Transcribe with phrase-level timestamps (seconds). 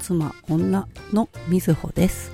[0.00, 2.30] 妻、女のみずほです。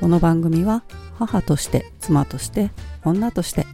[0.00, 0.82] この番組は
[1.14, 2.70] 母として、妻として、
[3.04, 3.66] 女として、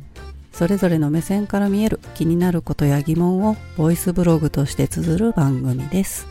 [0.53, 6.27] それぞれの目線から見える気になることや疑問をボイスブログとして綴る番組です。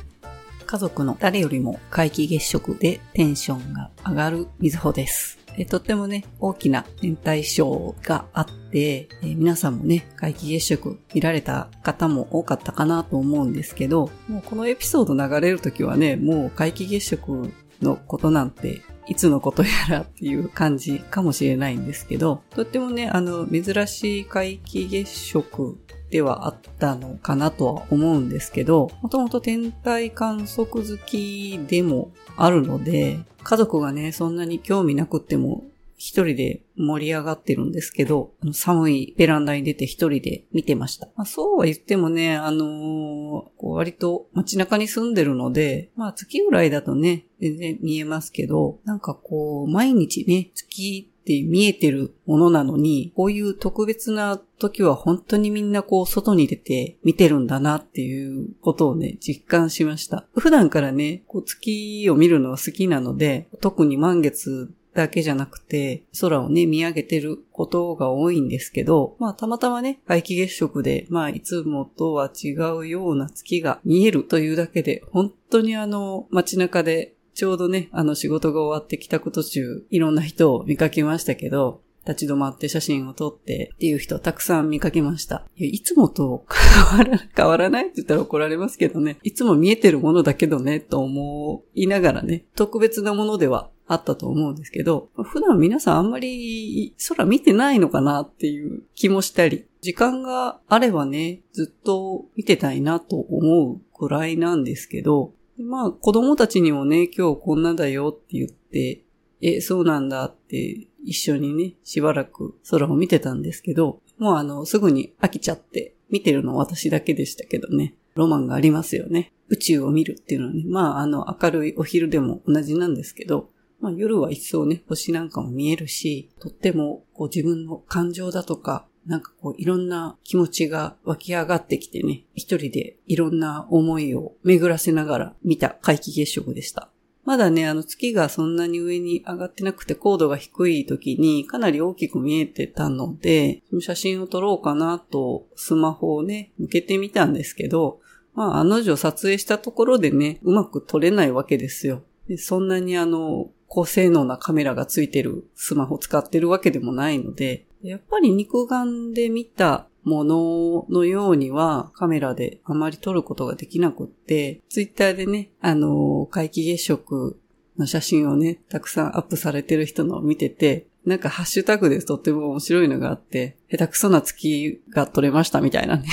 [0.68, 5.41] 家族の誰よりも皆既月食でテンションが上がるみずほです。
[5.58, 25.78] えとってもね、大きな天体ショーがあって、えー皆さんもね、皆既月食見られた方も多かったかなと思うんですけど、もうこのエピソード流れるときはね、もう皆既月食のことなんて、いつのことやらっていう感じかもしれないんですけど、とってもね、あの、珍しい皆既月食
[26.12, 35.64] ではあったのかなとは思うんですけど、もともと天体観測好きでもあるので、家族がね、そんなに興味なくっても、
[36.04, 41.06] 一人で盛り上がってるんですけど、あの寒いベランダに出て一人で見てました。
[41.16, 43.22] まあ、そうは言ってもね、あのー
[43.56, 60.26] こう割と街中に住んでるので、まあ月ぐらいだとね、全然見えますけど、なんかこう、毎日ね、月って見えてるものなのに、こういう特別な時は本当にみんなこう外に出て見てるんだなっていうことをね、実感しました。
[60.36, 85.46] 普段からね、こう月を見るのは好きなので、特に満月だけじゃなくて、空をね、見上げてることが多いんですけど、まあ、たまたまね、皆既月食で、まあ、いつもとは違うような月が見えるというだけで、本当にあの、街中で、ちょうどね、あの、仕事が終わって帰宅途中、いろんな人を見かけましたけど、立ち止まって写真を撮ってっていう人たくさん見かけました。
[85.56, 89.18] いやいつもと変わら 変わらないって言ったら怒られますけどね。
[89.24, 109.04] いつも見えてるものだけどね、と思いながらね、特別なものではあったと思うんですけど、普段皆さんあんまり空見てないのかなっていう気もしたり、時間があればね、ずっと見てたいなと思うくらいなんですけど、まあ子供たちにもね、今日こんなだよって言って、
[109.42, 117.96] え、そうなんだって一緒にね、しばらく空を見てたんですけど、もうあの、すぐに飽きちゃって、見てるの私だけでしたけどね。
[118.16, 119.32] ロマンがありますよね。
[119.48, 136.90] 宇宙を見るっていうのはね、まああの、明るいお昼でも同じなんですけど、まあ夜は一層ね、星なんかも見えるし、とってもこう自分の感情だとか、なんかこういろんな気持ちが湧き上がってきてね、一人でいろんな思いを巡らせながら見た皆既月食でした。
[137.24, 148.00] まだね、あの月がそんなに上に上がってなくて高度が低い時にかなり大きく見えてたので、写真を撮ろうかなとスマホをね、向けてみたんですけど、
[148.34, 152.04] まあ案の定撮影したところでね、うまく撮れないわけですよ。
[152.28, 167.40] でそんなにあの、高性能なカメラがついてるスマホ使ってるわけでもないので、やっぱり肉眼で見たもののようにはカメラであまり撮ることができなくって、ツイッターでね、あの、皆既月食
[167.78, 176.06] の写真をね、たくさんアップされてる人のを見てて、なんかハッシュタグでとっても面白いのがあって、下手くそな月が撮れましたみたいなね。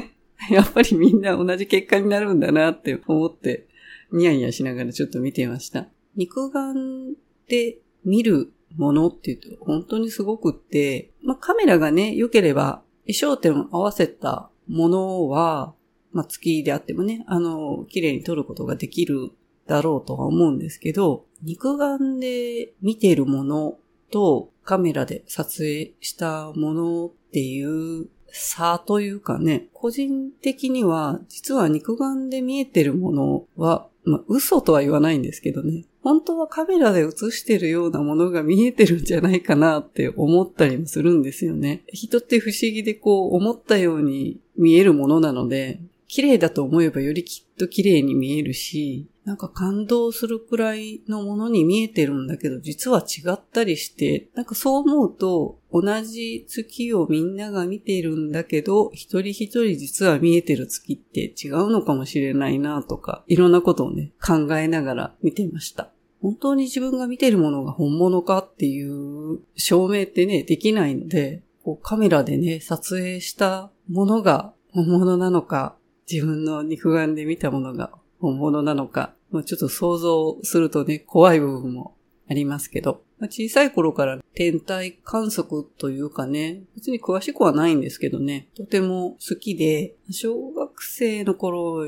[0.50, 3.66] やっぱりみんな同じ結果になるんだなって思って、
[4.12, 5.88] ニヤニヤしながらちょっと見てました。
[6.16, 7.14] 肉眼
[7.48, 15.74] で見るものっていうと本当にすごくって、まあ、カメラがね、良ければ、焦点を合わせたものは、
[16.12, 19.32] まあ、月であってもね、あの、綺麗に撮ることができる
[19.66, 23.78] だろうとは思うんですけど、肉眼で見てるもの
[24.10, 41.82] とカメラで撮影したものっていう差というかね、個人的には実は肉眼で見えてるものは、まあ、嘘とは言わないんですけどね、本当はカメラで映してるようなものが見えてるんじゃないかなって思ったりもするんですよね。
[41.88, 45.80] 人って不思議でこう思ったように見えるものなので、
[46.14, 65.90] 綺麗だと思えばよりきっと綺麗に見えるし、なんか感動するくらいのものに見えてるんだけど、実は違ったりして、なんかそう思うと、同じ月をみんなが見てるんだけど、一人一人実は見えてる月って違うのかもしれないなとか、いろんなことをね、考えながら見てました。
[66.22, 75.74] 本当に自分が見てるものが本物かっていう証明ってね、できないので、こうカメラでね、撮影したものが本物なのか、
[76.10, 81.96] 自分の肉眼で見たものが本物なのか、まあちょっと想像するとね、怖い部分も
[82.28, 91.86] ありますけど、まあ小さい頃から天体観測というかね、別に詳しくはないんですけどね、とても好きで、小学生の頃、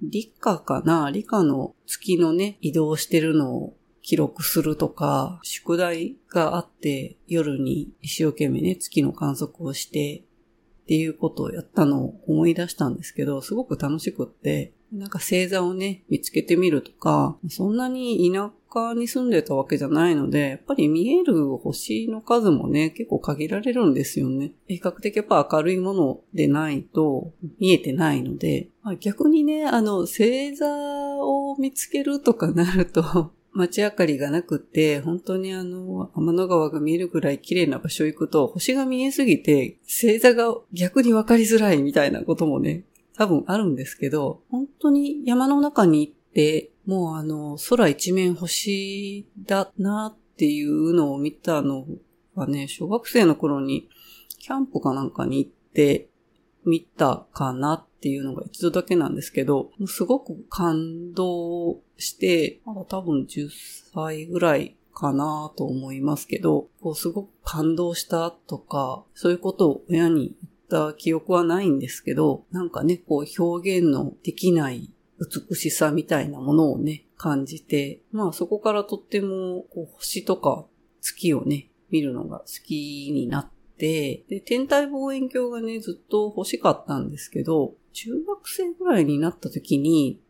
[0.00, 10.22] 理科かな理科の月のね、移動してるのを記録するとか、宿題があって夜に一生懸命ね、月の観測をして、
[10.88, 24.52] っていうことをやったのを思い出したんですけど、すごく楽しくって、なんか星座をね、見つけてみるとか、そんなに田舎に住んでたわけじゃないので、やっぱり見える星の数もね、結構限られるんですよね。
[24.66, 28.70] 比較的やっぱ明るいものでないと見えてないので、
[29.00, 30.66] 逆にね、あの、星座
[31.18, 42.84] を見つけるとかなると、街明かりがなくて、本当にあの、天の川が見えるぐらい綺麗な場所行くと、星が見えすぎて、星座が逆に分かりづらいみたいなこともね、
[43.16, 51.84] 多分あるんですけど、本当に山の中に行って、もうあの、空一面星だなっていうのを見たの
[52.34, 53.88] はね、小学生の頃に
[54.38, 56.08] キャンプかなんかに行って
[56.68, 63.48] 見たかなっていうのが一度だけなんですけど、すごく感動して、まだ多分10
[63.92, 70.36] 歳ぐらいかなと思いますけど、こうすごく感動したとか、そういうことを親に
[70.70, 74.90] 言った記憶はないんですけど、なんかね、こう表現のできない
[75.48, 80.66] 美しさみたいなものをね、感じて、まあそこからとってもこう星とか
[81.00, 90.20] 月をね、見るのが好きになって、で、天体望遠鏡がね、ずっと欲しかったんですけど、中学生ぐらいになった時に、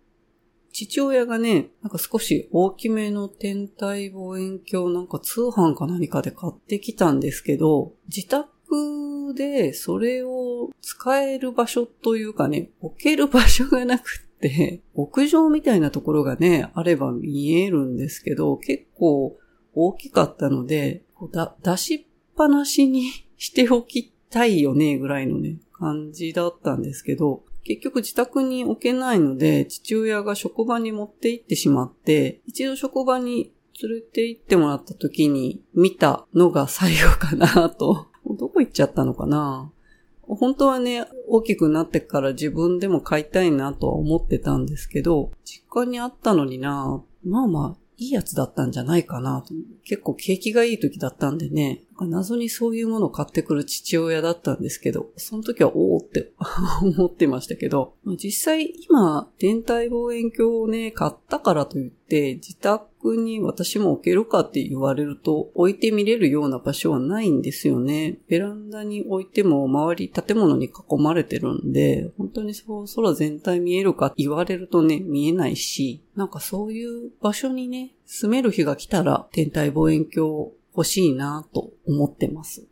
[0.72, 19.36] 父親がね、なんか少し大きめの天体望遠鏡なんか通販か何かで買ってきたんですけど、自宅でそれを使える場所というかね、置ける場所がなくって、屋上みたいなところがね、あれば見えるんですけど、結構
[19.74, 21.02] 大きかったので、
[21.32, 22.07] だ出しっ
[22.38, 33.52] ぱなしにしておきたいよね、ぐらいのね、感じだったんですけど、結局自宅に置けないので、父親が職場に持って行ってしまって、一度職場に
[33.82, 38.06] 連れて行ってもらった時に見たのが最後かなと。
[38.38, 39.72] どこ行っちゃったのかな？
[40.22, 49.54] 本当はね、大きくなってから自分でも買いたいなとは思ってたんですけど、実家にあったのになまあまあ、いいやつだったんじゃないかなと。
[49.84, 56.32] 結構景気がいい時だったんでね、謎にそういうものを買ってくる父親だったんですけど、その時はおおって
[56.82, 68.18] 思ってましたけど、実際今、天体望遠鏡をね、買ったからといって、自宅に私も置けるかって言われると、置いてみれるような場所はないんですよね。
[68.28, 82.68] ベランダに置いても周り建物に囲まれてるんで、本当にそう空全体見えるか言われるとね、見えないし、なんかそういう場所にね、住める日が来たら天体望遠鏡を欲しいなと思ってます。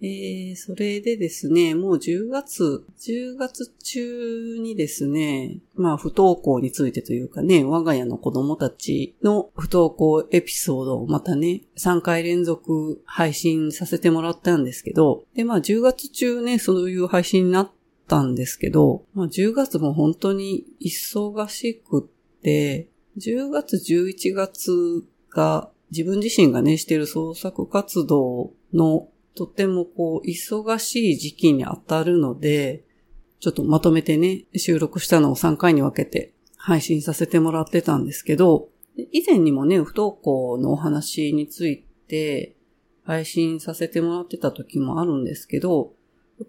[0.00, 17.70] えー、それでですね、もう10月、10月中にですね、まあ不登校についてというかね、我が家の子供たちの不登校エピソードをまたね、3回連続配信させてもらったんですけど、でまあ10月中ね、そういう配信になっ
[18.06, 22.86] たんですけど、まあ10月も本当に忙しくって、
[23.18, 32.84] 10月11月が自分自身がね、している創作活動のとてもこう、忙しい時期に当たるので、
[33.40, 38.68] ちょっとまとめてね、収録したのを3回に分けて配信させてもらってたんですけど、
[39.12, 42.56] 以前にもね、不登校のお話について
[43.04, 45.94] 配信させてもらってた時もあるんですけど、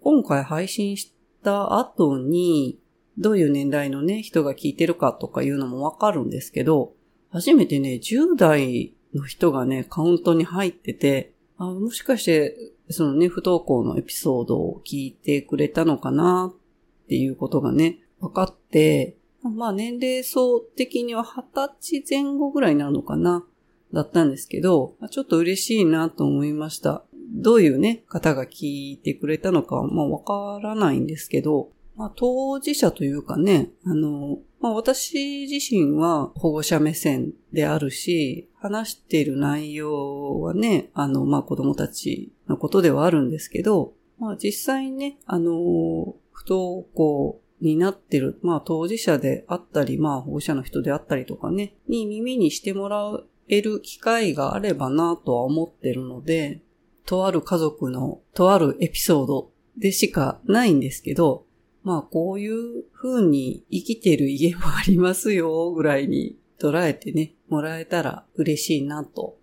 [0.02, 2.78] 今回配信した後に、
[3.18, 6.94] どういう年代のね、人が聞いてるかとかいうのもわかるんですけど、
[7.30, 12.56] 初めてね、10代の人がね、カウントに入ってて、あもしかして、
[12.88, 23.44] そのね、不登校のエピソードを聞いてくれたのかなっていうことがね、分かって、まあ年齢層的には20歳前後ぐらいになるのかな、
[23.92, 27.04] だったんですけど、ちょっと嬉しいなと思いました。
[27.32, 56.60] どういうね、方が聞いてくれたのかは、まあわからないんですけど、まあ当事者というかね、あの、まあ私自身は保護者目線であるし、話している内容はね、あの、まあ子供たちのことではあるんですけど、まあ実際ね、あの、不登校になってる、まあ当事者であったり、まあ保護者の人であったりとかね、に耳にしてもらえる機会があればなとは思ってるので、
[57.06, 61.46] とある家族のとあるエピソードでしかないんですけど、
[61.82, 69.38] まあこういう風に生きてる家もありますよぐらいに捉えてね、もらえたら嬉しいなと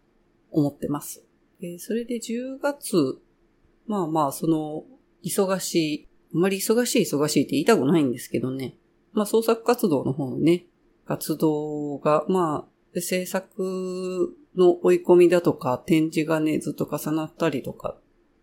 [0.52, 1.24] 思ってます。
[1.62, 3.20] えそれで10月、
[3.88, 4.84] まあまあその
[5.24, 8.76] 忙しい、あまり忙しい忙しいって言いたくないんですけどね。
[9.14, 10.68] まあ創作活動の方のね、
[11.08, 17.98] 活動が、まあ制作の追い込みだとか展示がね、ずっと重なったりとか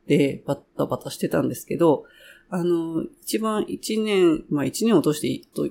[0.06, 2.04] でバッタバタしてたんですけど、
[2.50, 5.68] あの、一番一年、まあ一年落としていいと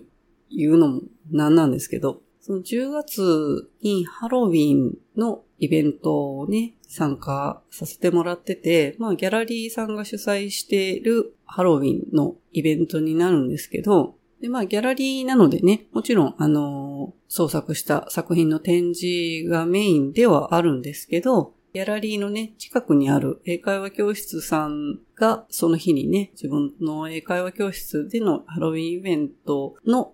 [0.50, 1.02] いうのも
[1.32, 30.14] なんなんですけど、その10月にハロウィンのイベントをね、参加させてもらってて、まあギャラリーさんが主催しているハロウィンのイベントになるんですけど、で、まあギャラリーなのでね、もちろんあの、創作した作品の展示がメインではあるんですけど、ギャラリーのね、近くにある英会話教室さんが、その日にね、自分の英会話教室でのハロウィンイベントの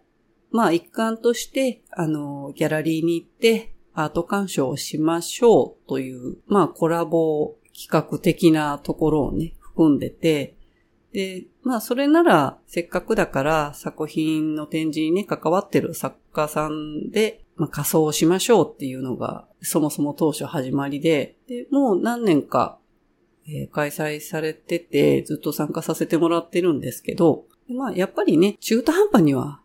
[0.51, 10.55] まあ一環として、あの、ギャラリーに行ってアート鑑賞をしましょうという、まあコラボ企画的なところをね、含んでて、
[11.11, 22.79] で、まあそれならせっかくだから作品の展示にね、関わってる作家さんで、まあ仮装しましょうっていうのがそもそも当初始まりで、で、もう何年か、
[23.47, 29.59] えー、開催されててずっと参加させてもらってるんですけど、まあやっぱりね、中途半端には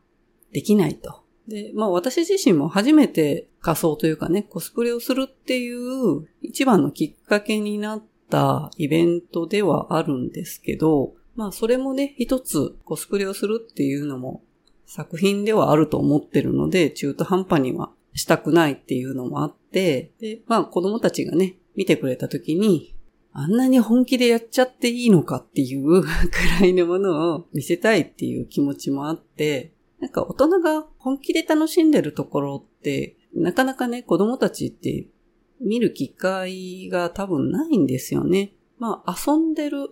[0.52, 1.22] できないと。
[1.46, 14.42] で、まあ私自身も初めて仮装というかね、コスプレをするっていう一番のきっかけになったイベントではあるんですけど、まあそれもね、一つコスプレをするっていうのも
[14.86, 22.94] 作品ではあると思ってるので、中途半端にはしたくないっていうのもあって、で、まあ子供たちがね、見てくれた時に、
[23.32, 26.06] あんなに本気でやっちゃっていいのかっていう く
[26.60, 35.08] らいのものを見せたいっていう気持ちもあって、なんか大人が本気で楽しんでるところって、なかなかね、子供たちって
[35.60, 38.52] 見る機会が多分ないんですよね。
[38.78, 39.90] まあ遊んでる、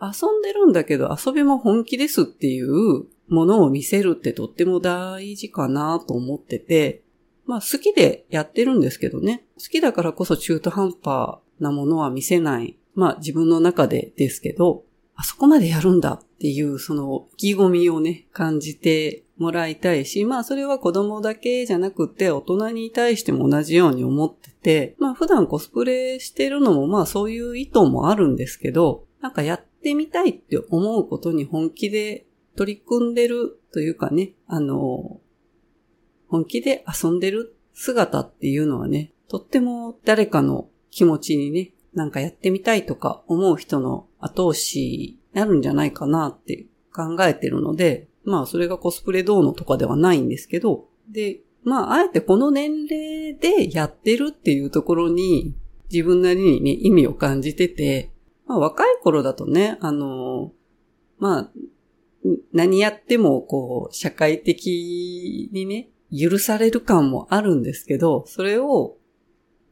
[0.00, 7.02] 遊んでるんだけど遊びも本気ですっていうものを見せるってとっても大事かなと思ってて、
[7.46, 9.44] まあ好きでやってるんですけどね。
[9.58, 12.76] 好きだからこそ中途半端なものは見せない。
[12.94, 14.84] まあ自分の中でですけど、
[15.16, 35.20] あそこまでやるんだっていうその意気込みをね、感じてもらいたいし、まあそれは子供だけじゃなくて大人に対しても同じように思ってて、まあ普段コスプレしてるのもまあそういう意図もあるんですけど、なんかやってみたいって思うことに本気で取り組んでるというかね、あの、
[36.28, 55.54] 本気で遊んでる姿っていうのはね、とっても誰かの気持ちにね、なんかやってみたいとか思う人の後押しになるんじゃないかなって考えてるので、まあそれがコスプレどうのとかではないんですけど、で、まああえてこの年齢でやってるっていうところに
[55.90, 58.10] 自分なりにね、意味を感じてて、
[58.46, 60.52] まあ若い頃だとね、あの、
[61.18, 61.50] まあ、
[62.52, 68.96] 何やってもこう、社会的にね、許される感もあるんですけど、それを、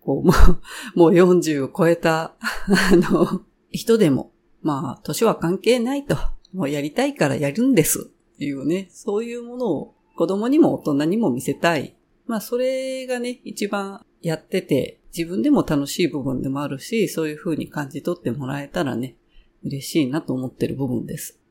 [0.01, 0.33] こう、もう、
[0.99, 6.17] もう40を超えた、 あの、人でも、まあ、年は関係ないと、
[6.53, 11.97] もうやりたいからやるんですっていうね、そういうものを子供にも大人にも見せたい。
[12.27, 19.17] まあそれがね、一番やってて自分でも楽しい部分でもあるし、そういう風に感じ取ってもらえたらね、
[19.65, 21.42] 嬉しいなと思ってる部分です。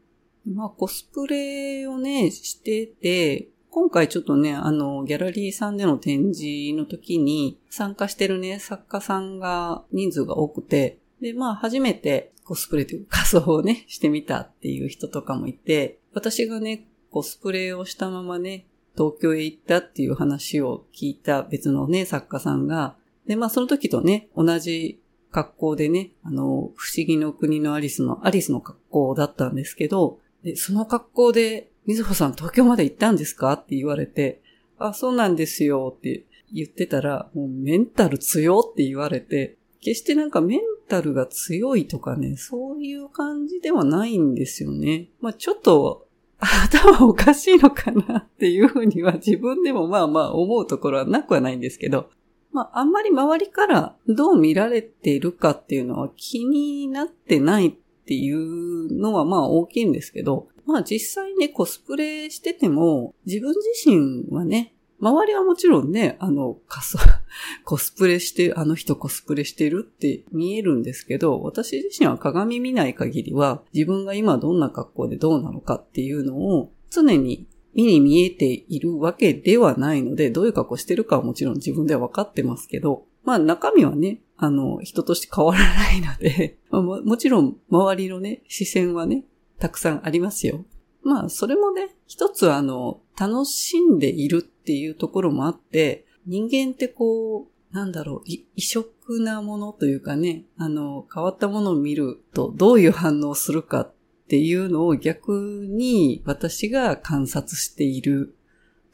[0.46, 18.66] まあコスプレをね、してて、今回ちょっとね、あの、ギャラリーさんでの展示の時に参加してるね、作家さんが人数が多くて、で、まあ初めてコスプレという仮装をね、してみたっていう人とかもいて、私がね、コスプレをしたままね、
[18.98, 22.96] 東京へ行ったっていう話を聞いた別のね、作家さんが、
[23.26, 25.00] で、まあその時とね、同じ
[25.32, 33.54] 格好でね、あの、不思議の国のアリスの、アリスの格好だったんですけど、で、その格好で、みずほさん東京まで行ったんですか？
[33.54, 34.42] って言われて、
[34.78, 45.08] あ、そうなんですよって言ってたら、もうメンタル強って言われて、決してなんかメンタルが強いとかね、そういう感じではないんですよね。
[45.22, 46.08] まあちょっと
[46.40, 52.10] 頭おかしいのかなっていうふうには自分でもまあまあ思うところはなくはないんですけど、
[52.52, 67.00] まああんまり周りからどう見られているかっていうのは気になってないっていうのはまあ大きいんですけど、まあ実際ねコスプレしてても自分自身はね、周りはもちろんね、あの、仮装、
[67.66, 89.24] コスプレして、あの人コスプレしてるって見えるんですけど、私自身は鏡見ない限りは、自分が今どんな格好でどうなのかっていうのを、常に目に見えているわけではないので、どういう格好してるかはもちろん自分では分かってますけど、まあ中身はね、あの、人として変わらないので、 ももちろん周りのね、視線はね、
[89.60, 90.66] たくさんありますよ。
[91.04, 103.94] まあ、それもね、一つあの、楽しんでいるっていうところもあって、人間ってこう、なんだろう、異色なものというかね、あの、変わったものを見るとどういう反応をするかっ
[104.28, 108.36] ていうのを逆に私が観察している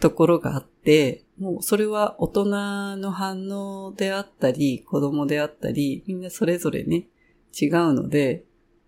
[0.01, 2.45] ところがあって、もうそれは大人
[2.97, 7.07] の反応であったり、子供であったり、みんなそれぞれね、
[7.59, 8.43] 違うので、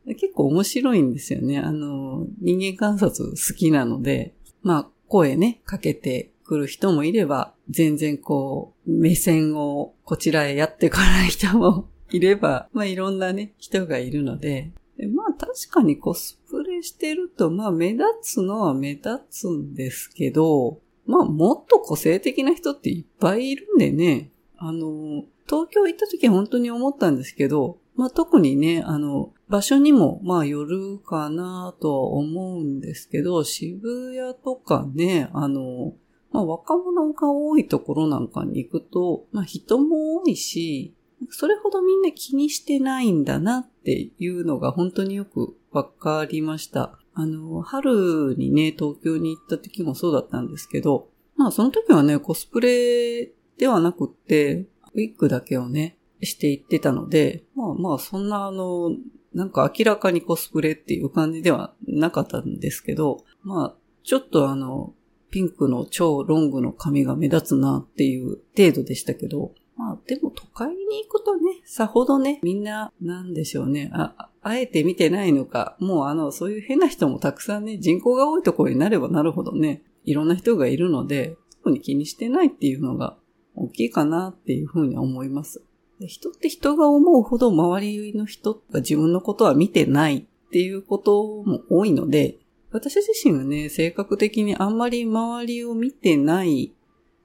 [0.06, 1.60] 結構面白いんですよね。
[1.60, 35.96] あの、人間観察好きなので、まあ、声ね、かけてくる人もいれば、全然こう、目線をこちらへやってこない人もいれば、 まあいろんなね、人がいるので、でまあ確かにコスプレしてると、まあ目立つのは目立つんですけど、まあもっと個性的な人っていっぱいいるんでね、あの、東京行った時は本当に思ったんですけど、まあ特にね、あの、場所にもまあよるかなとは思うんですけど、渋谷とかね、あの、
[36.32, 40.94] まあ若者が多いところなんかに行くと、まあ人も多いし、
[41.32, 47.00] それほどみんな気にしてないんだなっていうのが本当によくわかりました。
[47.20, 53.26] あの、春にね、東京に行った時もそうだったんですけど、まあその時はね、コスプレ
[53.58, 58.92] ではなくって、ウィッグだけをね、していってたので、まあまあそんなあの、
[59.34, 64.94] なんか明らかにコスプレっていう感じではなかったんですけど、まあちょっとあの、
[65.30, 73.90] ピンクの超ロングの髪が目立つなっていう程度でしたけど、まあでも都会に行くとね、さほどね、みんな、なんでしょうね。
[73.94, 83.18] あ、あえて見てないのか、もうあの、そういう変な人もたくさんね、人口が多いところになればなるほどね、いろんな人がいるので、特に気にしてないっていうのが
[83.56, 85.64] 大きいかなっていうふうに思います。
[86.02, 92.38] で人って人が思うほど周りの人が自分のことは見てないっていうことも多いので、
[92.72, 96.74] 私自身はね、性格的にあんまり周りを見てない、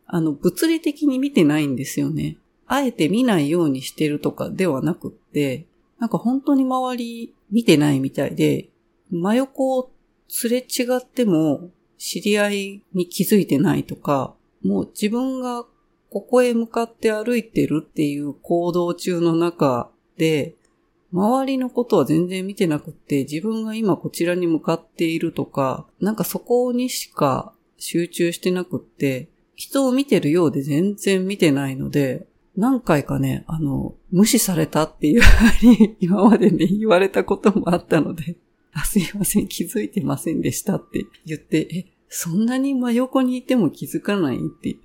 [0.07, 2.39] あの、物理的に見てないんですよね。
[2.67, 5.67] あえて見ないようにしてるとかではなくって、
[5.99, 8.69] なんか本当に周り見てないみたいで、
[9.11, 9.91] 真横を
[10.29, 15.65] すれ違っても知り合いに気づいてないとか、もう自分が
[16.11, 20.55] ここへ向かって歩いてるっていう行動中の中で、
[21.13, 38.37] 周りのことは全然見てなくって、自分が今こちらに向かっているとか、なんかそこにしか集中してなくって、人を見てるようで全然見てないので、何回かね、あの、無視されたっていうふうに 今までね、言われたこともあったので、
[38.73, 44.77] あ、すいません、気づいてませんでしたって言って、え、そんなに真横にいても気づかないって、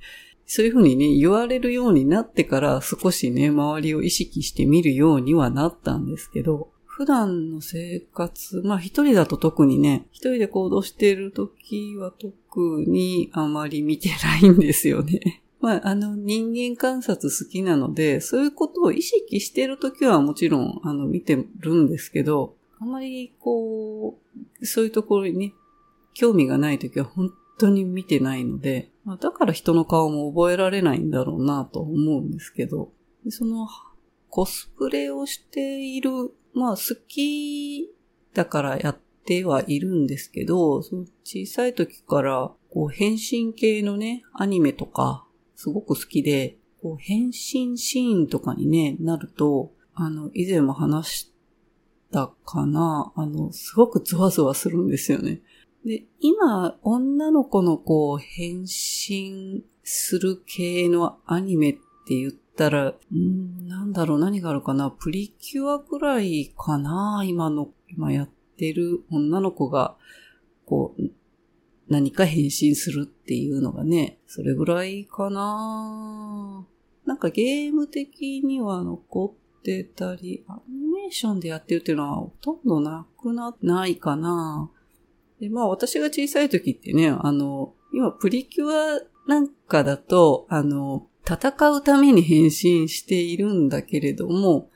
[0.45, 15.43] そういうふうにね、言われるようになってから少しね、周りを意識してみるようにはなったんですけど、普段の生活、まあ一人だと特にね、一人で行動している時は特にあまり見てないんですよね。
[15.62, 24.17] まあ、あの、人間観察好きなので、そういうことを意識してるときはもちろん、あの、見てるんですけど、あまり、こ
[24.62, 25.54] う、そういうところにね、
[26.13, 32.91] 興味がないときは本当に見てないので、まあ、だから人の顔も覚えられないんだろうなと思うんですけど、
[33.30, 33.67] その、
[34.30, 36.12] コスプレをしている、
[36.54, 37.89] まあ、好き
[38.34, 45.26] だからやってはいるんですけど、その小さい時から、こう、変身系のね、アニメとか、
[45.62, 51.34] すごく好きで、こう変身シーンとかにね、なると、あの、以前も話し
[52.13, 55.41] たかな、あの、すごくゾワゾワするんですよね。
[55.86, 69.98] で、今、女の子のこう、変身する系のアニメって言ったら、んなんだろう、何があるかな、プリキュアぐらいかな、今の、今やってる女の子が、
[70.65, 71.12] こう、
[71.89, 76.65] 何か変身するっていうのがね、それぐらいかな。
[77.06, 84.69] なんかゲーム的には残ってたり、アニメーションでやってるっていうのはほとんどなくな、ないかな。
[85.39, 94.69] で、まあ私が小さい時ってね、あの、今プリキュアなんかだと、あの、戦うために変身しているんだけれども、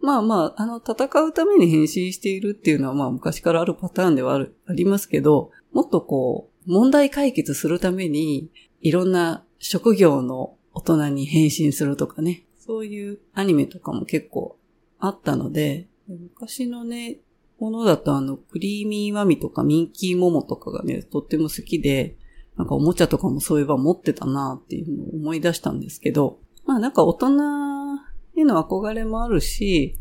[0.00, 8.50] まあまあ、あの、戦うために変身しているっていうのはまあ昔からあるパターンではある、ありますけど、もっとこう、問題解決するために、
[8.82, 14.58] いろんな職業の大人に変身するとかね、そういうアニメとかも結構
[14.98, 17.20] あったので、昔のね、
[17.58, 22.16] ものだとあの、クリーミーマミとかミンキーモモとかがね、とっても好きで、
[22.58, 27.28] なんかおもちゃとかもそういえば持ってたなっていうのを思い出したんですけど、まあなんか大人
[28.36, 29.96] への憧れもあるし、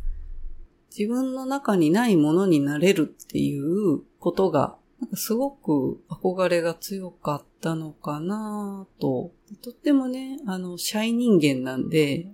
[0.89, 9.31] 自分の中にないものになれるっていうことがなんかすごく憧れが強かったのかなと。
[9.61, 12.31] とってもね、あの、シャイ人間なんで、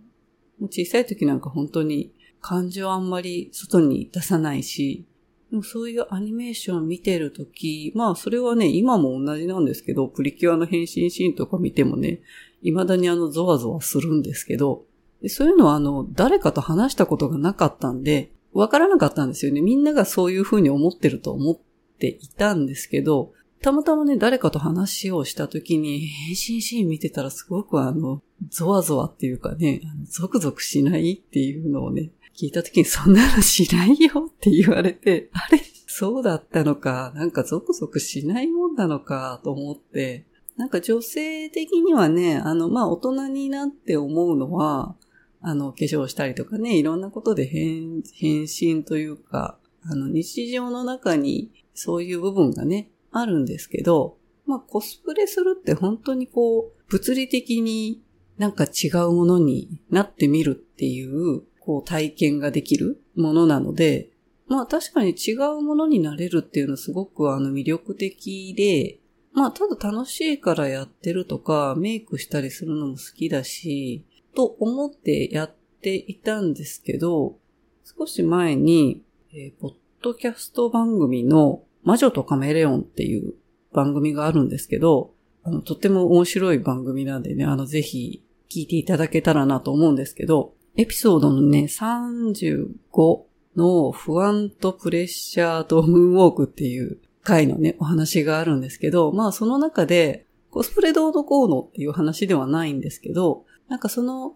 [0.59, 5.05] もう小さい時なんか本当に感情あんまり外に出さないし、
[5.51, 12.21] でもそういうアニメーション見てるとき、まあそれはね、今も同じなんですけど、プリキュアの変身シーンとか見てもね、
[12.63, 14.85] 未だにあのゾワゾワするんですけど、
[15.27, 19.61] そういうのはあの、誰かと話したことがなかったんで、わからなかったんですよね。
[19.61, 21.72] みんながそういうふうに思ってると思って
[22.03, 40.25] ていたんですけど、たまたまね、誰かと話をしたときに、変身シーン見てたらすごくあの、ゾワゾワっていうかね、ゾクゾクしないっていうのをね、聞いたときにそんなのしないよって言われて、あれそうだったのか、なんかゾクゾクしないもんなのかと思って、
[40.57, 44.95] なんか女性的にはね、あの、まあ、大人になって思うのは、
[45.41, 58.01] あの、化粧したりとかね、いろんなことで変、変身というか、あの、日常の中にそういう部分がね、あるんですけど、まあ、コスプレするって本当にこう、物理的に
[58.37, 64.09] なんか違うものになってみるっていう、こう、体験ができるものなので、
[64.47, 68.99] まあ確かに違うものになれるっていうのはすごくあの魅力的で、
[69.31, 74.05] まあただ楽しいからやってるとか、メイクしたりするのも好きだし、
[74.35, 77.37] と思ってやっていたんですけど、
[77.83, 83.33] 少し前に、えー、ポッドキャスト番組の魔女とカメレオンっていう
[83.71, 85.13] 番組があるんですけど、
[85.43, 92.87] あの、とっても面白い番組なんでね、あの、ぜひ聞いていただけたらなと思うんですけど、エピソードのね、35
[93.55, 104.35] の不安とプレッシャーとムーンウォークっていう回のね、お話があるんですけど、まあその中で、コスプレどうのこうのっていう話ではないんですけど、なんかその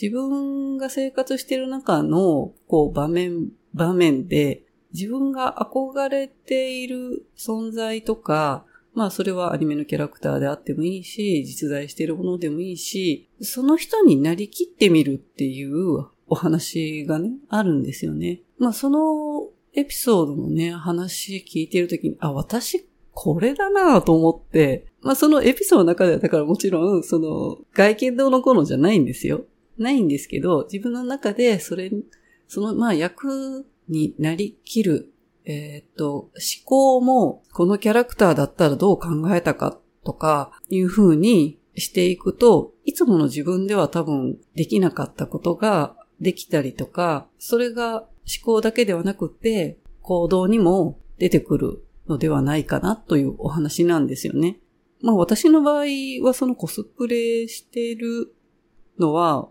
[0.00, 4.65] 自分が生活してる中のこう場面、場面で
[4.96, 18.40] 自分が憧れている存在とか、まあそれはアニメのキャラクターであってもいいし、実在しているものでもいいし、その人になりきってみるっていうお話がね、あるんですよね。
[18.58, 29.44] まあそのエピソードのね、話聞いてるときに、あ、私これだなと思って、まあそのエピソードの中ではだからもちろん、その外見どうのこうのじゃないんですよ。
[29.76, 31.92] ないんですけど、自分の中でそれ、
[32.48, 35.12] そのまあ役になりきる、
[35.44, 36.30] えっ、と、思
[36.64, 48.08] 考もこのキャラクターだったらどう考えたかとかいう風にしていくと、いつもの自分では多分できなかったことができたりとか、それが思
[48.44, 54.58] 考だけではなくて行動にも出てくるのではないかなというお話なんですよね。
[55.00, 55.84] まあ私の場合
[56.22, 58.34] はそのコスプレしている
[58.98, 59.48] のは、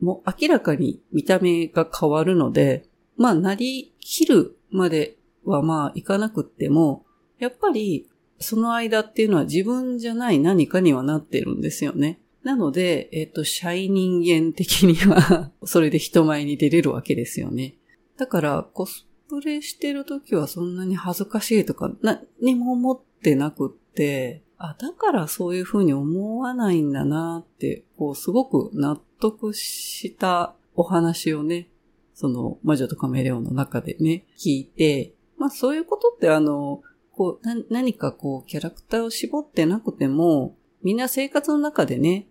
[0.00, 7.04] もう明らかに見た目が変わるので、まあ、なりきるまではまあ、いかなくっても、
[7.38, 12.20] やっぱり、その間っていうのは自分じゃない何かにはなってるんですよね。
[12.42, 17.76] なので、えっ、と、シャイ人間的には それで人前に出れるわけですよね。
[18.18, 31.68] だから、コスプレしてる時はそんなに恥ずかしいとか何も思ってなくって、あ、だからそういうふうに思わないんだなって、こう、すごく納得したお話をね、
[32.14, 42.28] その魔女とカメレオンの中でね、聞いて、まあそういうことってあの、こう、な、何かこう、キャラクターを絞ってなくても、みんな生活の中でね、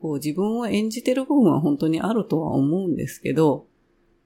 [0.00, 3.66] こう自分を演じてる部分は本当にあるとは思うんですけど、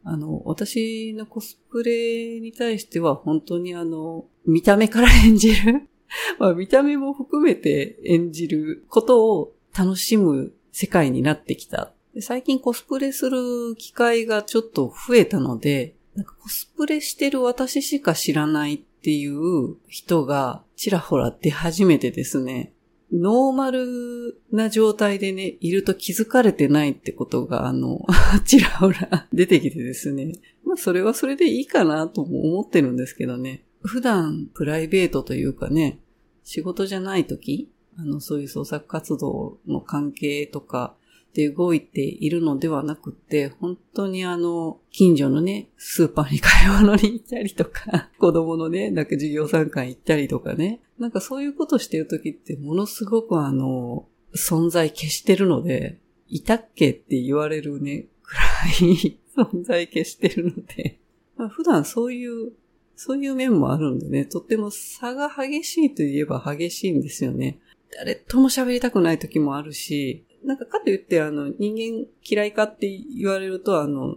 [0.03, 5.89] あの、私のコスプレに対しては本当にあの、見た目から演じる
[6.39, 22.73] まあ見た目も含めて演じることを楽しむ世界になってきたで最近コスプレする機会がちょっと増えたので、なんかコスプレしてる私しか知らないっていう人がちらほら出始めてですね、
[23.13, 28.05] ノーマルな状態でね、いると気づかれてないってことが、あの、
[28.45, 30.33] ちらほら出てきてですね。
[30.65, 33.63] まあ、それはそれでいいかなとも思ってるんですけどね。
[33.83, 36.01] 普段、プライベートというかね、
[36.43, 40.97] 仕事じゃない時、あの、そういう創作活動の関係とか、
[41.35, 58.43] で動いているのではなくて、本当にあの、近所のね、スーパーに買い物に行ったりとか、 子供のね、なんか授業参観行ったりとかね、なんかそういうことしてるときってものすごくあの、存在消してるので、いたっけって言われるね、くら
[58.89, 60.99] い存在消してるので、
[61.37, 62.53] まあ、普段そういう、
[62.97, 67.59] そういう面もあるんでね、とっても差が激しいといえば激しいんですよね。
[67.97, 74.17] 誰とも喋りたくない時もあるし、なんかかといって、あの、人間嫌いかって言われると、あの、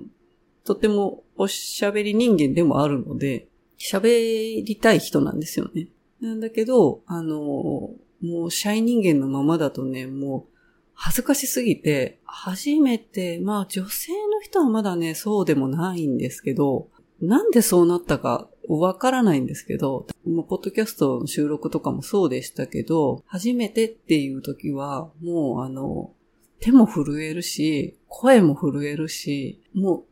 [0.63, 3.47] とてもおしゃべり人間でもあるので、
[3.79, 5.88] 喋りたい人なんですよね。
[6.21, 10.57] なんだけど、あの、もうシャイ人間のままだとね、もう
[10.93, 20.08] 恥ずかしすぎて、初めて、まあ女性の人はまだね、そうでもないんですけど、なんでそうなったかわからないんですけど、
[20.47, 26.12] ポッドキャストの収録とかもそうでしたけど、初めてっていう時は、もうあの、
[26.60, 30.06] 手も震えるし、声も震えるし、も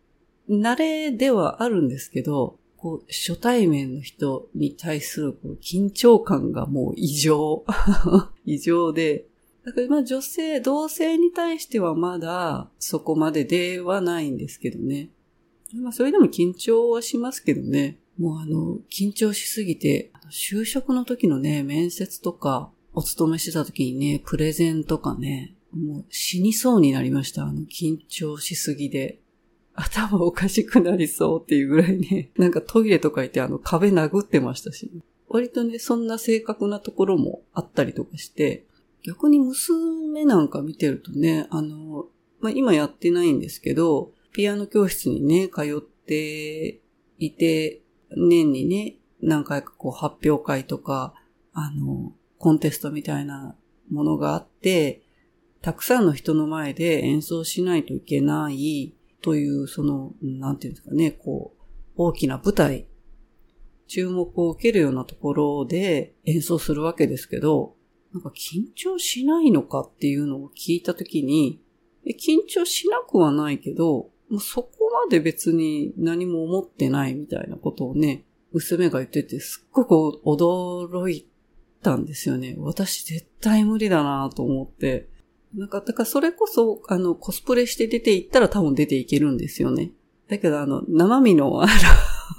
[0.47, 7.65] う、慣れではあるんですけど、こう、初対面の人に対するこう緊張感がもう異常。
[8.45, 9.25] 異常で、
[9.65, 15.09] だからま女性、同性に対してはまだそこまでではないんですけどね。
[15.75, 17.99] まあそれでも緊張はしますけどね。
[18.19, 27.43] もうあの、緊張しすぎて、就職の時のね、面接とか、お勤めしてた時にね、プレゼンとかね、もう死にそうになりました。
[27.43, 29.19] あの、緊張しすぎで。
[29.73, 34.91] 頭おかしくなりそうっていうぐらいね、 なんかトイレとか行ってあの壁殴ってましたし、
[35.29, 38.65] 割とね、そんな正確なところもあったりとかして、
[39.03, 42.08] 逆に娘なんか見てるとね、あの、
[42.41, 46.82] まあ、今やってないんですけど、ピアノ教室にね、通って
[47.17, 47.82] いて、
[48.15, 51.13] 年にね、何回かこう発表会とか、
[51.53, 53.55] あの、コンテストみたいな
[53.91, 55.01] ものがあって、
[55.61, 61.61] たくさんの人の前で演奏しないといけないという、その、なんていうんですかね、こう、
[61.97, 62.87] 大きな舞台、
[63.87, 67.75] 注目を受けるようなところで演奏するわけですけど、
[68.13, 71.61] なんか緊張しないのかっていうのを聞いたときに、
[72.05, 74.69] 緊張しなくはないけど、もうそこ
[75.05, 81.27] まで別に何も思ってないみたいなことをね、娘が言っててすっごく驚い
[81.81, 82.55] たんですよね。
[82.57, 85.07] 私絶対無理だなと思って。
[85.55, 89.91] なんか、だからそれこそ、あの、コスプレして出て行ったら多分出ていけるんですよね。
[90.27, 91.67] だけど、あの、生身の、あ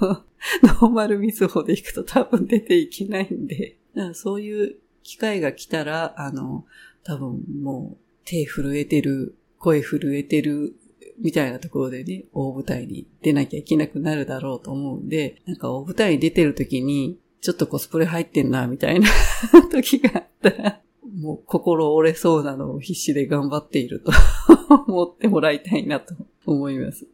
[0.00, 0.22] の
[0.62, 3.76] ノーマルミスホで行くと多分出ていけないんで、
[4.14, 6.64] そういう機会が来たら、あの、
[7.03, 10.76] 多分もう手震えてる、声震えてる、
[11.20, 19.09] みたいなところでね、大舞台に出なきゃいけなくなるだろうと思うんで、なんか大舞台に出てる時に、ちょっとコスプレ入ってんな、みたいな
[19.70, 20.80] 時があったら、
[21.18, 24.12] もう心折れそうなのを必死で頑張っていると
[24.88, 26.14] 思ってもらいたいなと
[26.46, 27.06] 思います。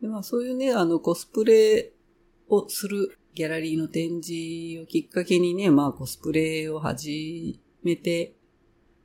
[0.00, 1.92] でまあ、そういうね、あのコスプレ
[2.48, 8.34] をするギャラリーの展示をきっかけにね、まあコスプレを始めて、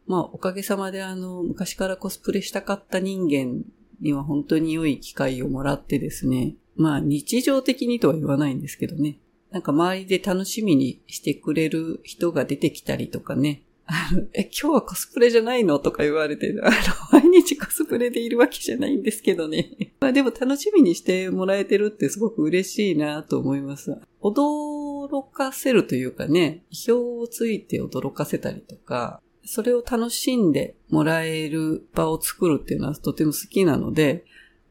[0.05, 3.63] まあおかげさまであの昔からコスプレしたかった人間
[4.03, 9.17] には本当に良い機会をもらってですね、まあ日常的にとは言わないんですけどね、
[9.51, 16.71] なんか周りで楽しみにしてくれる人が出てきたりとかね、あの、え、今日はコスプレじゃないのとか言われて、あの、
[17.19, 19.91] 毎日コスプレでいるわけじゃないんですけどね。
[19.99, 23.97] まあでも楽しみにしてもらえてるってすごく嬉しいなと思います。
[24.21, 34.25] 驚かせるというかね、意表をついて驚かせたりとか、それを楽しんでもらえる場を作るっていうのはとても好きなので、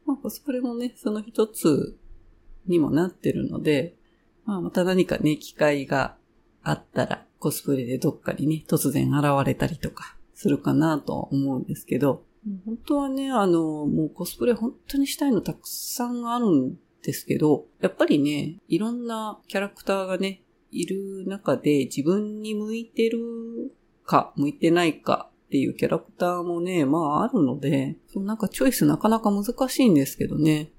[0.06, 1.96] まあコスプレもね、その一つ
[2.66, 3.94] にもなってるので、
[4.44, 6.16] まあまた何かね、機会が
[6.62, 12.24] あったら、コスプレでどっかにね、突然現れたりとかするかなと思うんですけど、
[12.64, 23.18] 本当はね、あの、もうコスプレ本当にしたいのたくさんあるんですけど、やっぱりね、いろんなキャラクターがね、いる中で自分に向いてる
[24.12, 30.70] か、向いてないかっていうキャラクターもね、まああるので、なんかチョイスなかなか難しいんですけどね。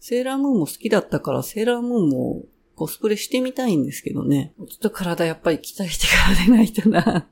[0.00, 2.42] セーラームーンも好きだったから、セーラームーンも
[2.74, 4.52] コスプレしてみたいんですけどね。
[4.58, 7.26] ちょっと体やっぱり鍛えてからでないとな。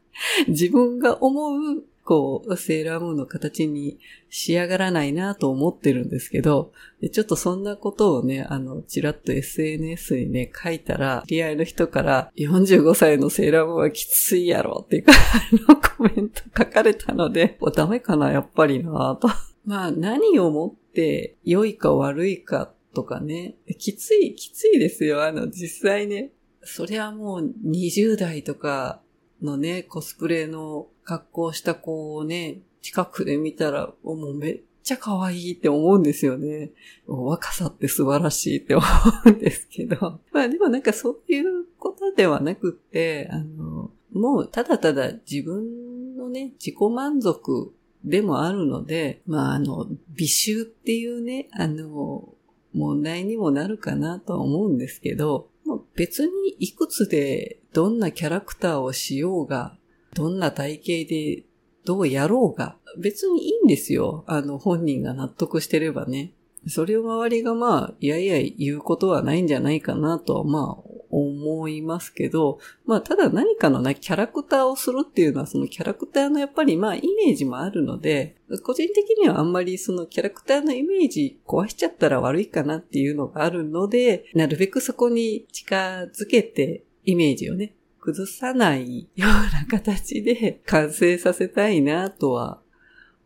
[0.49, 6.73] 自分が思う、こう、セーラームーンの形に仕上がらないなと思ってるんですけど、
[7.12, 19.29] ちょっとそんなことをね、あの、ちらっと SNS にね、書いたら、知り合いの人から、45歳のセーラームーンはきついやろっていうか、あの、コメント書かれたので、ダメかな、やっぱりなと。
[19.65, 23.55] まあ、何をもって良いか悪いかとかね。
[23.79, 25.23] きつい、きついですよ。
[25.23, 26.33] あの、実際ね。
[26.65, 29.02] そりゃもう20代とか
[29.43, 36.71] のね、コスプレの格好した子をね、近くで見たら、もうめっちゃ可愛いって思うんですよね。
[37.07, 38.85] 若さって素晴らしいって 思
[39.27, 40.21] うんですけど。
[40.33, 47.73] まあでもなんかそういうことではなくて、あの、もうただただ自分のね、自己満足
[48.05, 52.35] でもあるので、まああの、美醜っていうね、あの、
[52.75, 55.49] 問題にもなるかなとは思うんですけど、
[55.95, 59.77] 別にいくつでどんなキャラクターをしようが、
[60.15, 61.45] どんな体型で
[61.85, 64.25] どうやろうが、別にいいんですよ。
[64.27, 66.33] あの、本人が納得してればね。
[66.69, 85.77] それを周りがまあ、いやいや言うことはないんじゃないかなとはまあ、思いますけど、まあただ何かのね、キャラクターをするっていうのはそのキャラクターのやっぱりまあイメージもあるので、個人的にはあんまりそのキャラクターのイメージ壊しちゃったら悪いかなっていうのがあるので、なるべくそこに近
[86.17, 92.61] づけてイメージをね、崩さないような形で 完成させたいなとは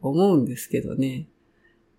[0.01, 1.29] 思うんですけどね。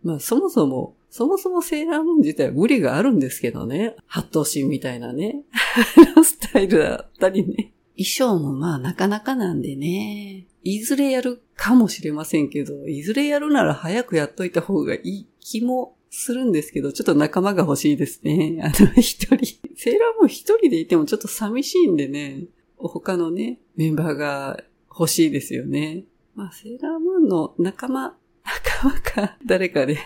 [0.04, 3.96] まあそもそも、そもそもセーラームーン自体は無理があるんですけどね。
[4.06, 5.44] 八頭身みたいなね。
[6.24, 7.74] スタイルだったりね。
[7.98, 10.46] 衣装もまあなかなかなんでね。
[10.64, 18.60] いずれやるかもしれませんけど、いずれやるなら早くやっといた方がいい気もするんですけど、ちょっと仲間が欲しいですね。
[18.64, 19.38] あの一人。
[19.76, 22.46] セーラームーン一人でいてもちょっと寂しいんでね。
[22.78, 26.06] 他のね、メンバーが欲しいですよね。
[26.36, 28.16] まあ、セーラームーンの仲間、
[28.46, 29.98] 仲間か誰かで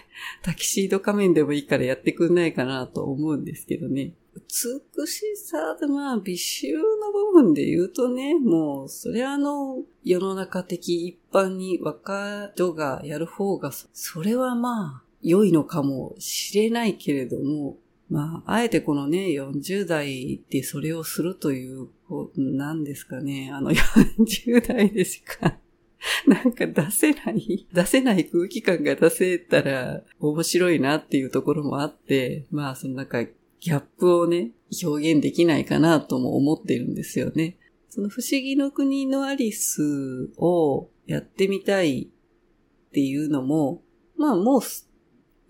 [0.42, 4.14] タキシード仮面でもいいからやってくんないかなと思うんですけどね。
[4.34, 17.78] 美しさでまあ美醜の部分で言うとね、もうそれはあの世の中的一般に若い人がやる方がそれはまあ良いのかもしれないけれども、
[18.10, 21.88] まあ、あえてこのね、40代でそれをするという、
[22.36, 25.58] なんですかね、あの40代でしか
[26.28, 34.52] なんか出せない、出せない空気感が出せたら面白いなっていうところもあって、まあそのなんかギャップをね、
[34.84, 37.58] 表現できないかなとも思ってるんですよね。
[37.90, 43.84] その不思議の国のアリスをやってみたいっていうのも、
[44.16, 44.62] まあもう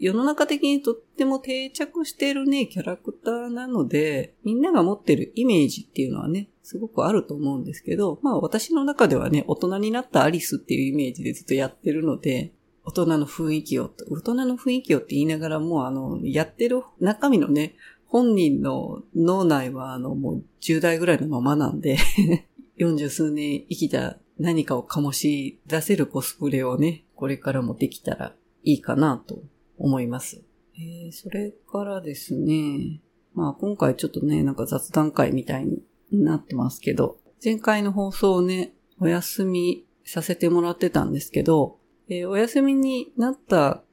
[0.02, 12.52] 世の中的にとっても定着してるね、キャラクターなので、みんなが持ってるイメージっていうのはね、すごくあると思うんですけど、まあ私の中ではね、大人になったアリスっていうイメージでずっとやってるので、
[12.84, 17.76] 大人の雰囲気を、大人の雰囲気をって言いながらもあの、やってる中身のね、
[18.08, 21.98] 本人の脳内はあの、もう10代ぐらいのままなんで
[22.80, 28.34] 40数年生きた何かを醸し出せるコスプレをね、これからもできたら
[28.64, 29.44] いいかなと
[29.82, 30.44] 思います。
[30.76, 33.02] えー、それからですね、
[33.34, 43.84] まあ今回ちょっとね、なんか雑談会みたいになってますけど、前回の放送をね、お休みさせてもらってたんですけど、えー、お休みになった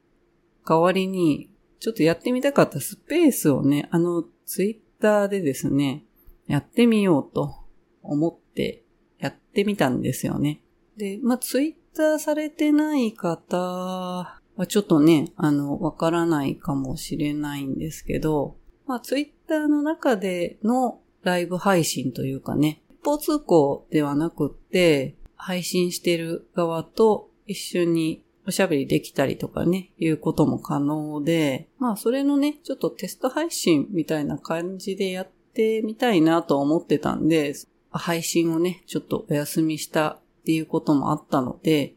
[0.66, 6.04] 代わりに、ちょっとやってみたかったスペースをね、あの、ツイッターでですね、
[6.46, 7.54] やってみようと
[8.02, 8.82] 思って
[9.18, 10.60] やってみたんですよね。
[10.96, 37.54] で、まあ、ツイッターされてない方はちょっとね、あの、わからないかもしれないんですけど、まあ、ツイッターの中でのライブ配信というかね、一方通行ではなくって、配信してる側と一緒におしゃべりできたりとかね、いうことも可能で、まあそれのね、ちょっとテスト配信みたいな感じでやってみたいなと思ってたんで、
[37.90, 41.94] 配信をね、ちょっとお休みしたっていうこともあったので、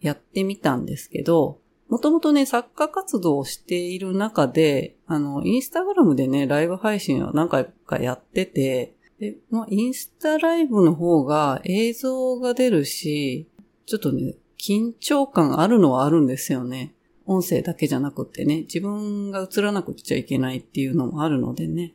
[0.00, 1.60] やってみたんですけど、
[1.92, 13.46] もともとね、作家活動をしている中で、あの、インスタグラムでね、ライブ配信を何回かやってて、で、まあ、インスタライブの方が映像が出るし、
[13.84, 16.94] ちょっとね、緊張感あるのはあるんですよね。
[17.26, 21.92] 音声だけじゃなくてね、自分が映らなくちゃいけないっていうのもあるのでね。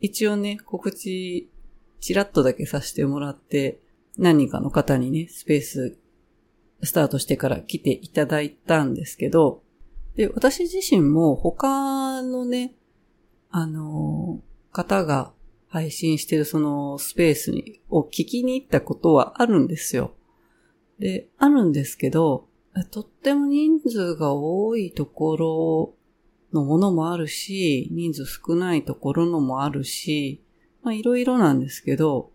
[0.00, 1.50] 一応ね、告知、
[2.00, 3.78] チラッとだけさせてもらって、
[4.16, 5.98] 何人かの方にね、スペース
[6.82, 9.62] スタートしてから来ていただいたんですけど、
[10.16, 12.74] で、私自身も他のね、
[13.50, 14.40] あの
[14.72, 15.32] 方が
[15.68, 20.14] 配信してるそのスペースに、を聞きに行ったことはあるんですよ。
[20.98, 22.48] で、あるんですけど、
[22.90, 25.94] とっても人数が多いところ
[26.52, 30.42] のものもあるし、人数少ないところのもあるし、
[30.82, 32.30] まあいろいろなんですけど、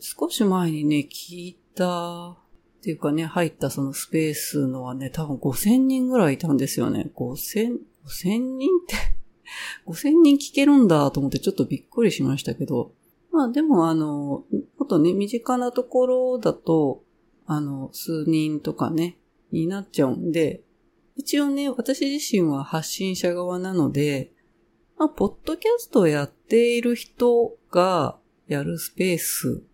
[0.00, 2.38] 少し前にね、聞いた
[2.86, 7.10] っていうかね、入ったそのスペースのはね、多分5000人ぐらいいたんですよね。
[7.16, 8.94] 5000、5000人って
[9.90, 12.92] 5000人聞けるんだと思ってちょっとびっくりしましたけど。
[13.32, 14.44] まあでもあの、
[14.78, 17.02] もっとね、身近なところだと、
[17.44, 19.18] あの、数人とかね、
[19.50, 20.62] になっちゃうんで、
[21.16, 24.30] 一応ね、私自身は発信者側なので、
[24.96, 28.16] まあ、ポッドキャストをやっている人が
[28.46, 29.64] やるスペース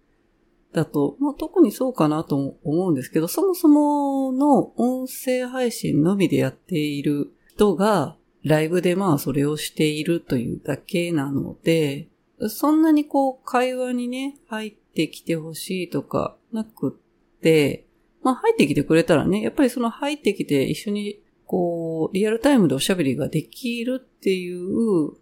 [0.73, 12.09] だと、まあ、特にそうかなと思うんですけど、そもそもの音声配信のみでやっている人が、ライブでまあそれをしているというだけなので、
[12.49, 17.87] そんなにこう会話にね、入ってきてほしいとかなくって、
[18.23, 25.13] まあ入ってきてくれたらね、やっぱりその入ってきて一緒にこう、リアルタイムでおしゃべりができるっていう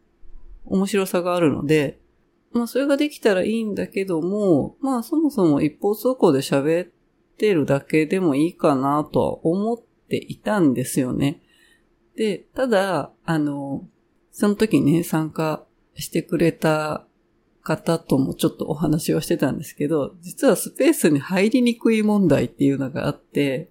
[0.64, 1.99] 面白さがあるので、
[2.52, 6.88] まあそれができたらいいんだけども、まあそもそも一方通行で喋っ
[7.36, 11.42] てるだけでもいいかなとは思っていたんですよね。
[12.16, 13.86] で、ただ、あの、
[14.32, 17.06] その時ね、参加してくれた
[17.62, 23.70] 方ともちょっとお話をしてたんですけど、実はスペースに入りにくい問題っていうのがあって、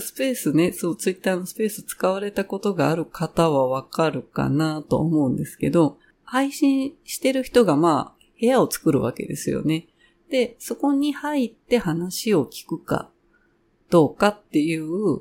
[0.00, 9.86] スペースね、そう、ツイッターのスペース使われたことがある方はわかるかなと思うんですけど、配信してる人がまあ、部屋を作るわけですよね。
[10.30, 13.10] で、そこに入って話を聞くか、
[13.88, 15.20] どうかっていう、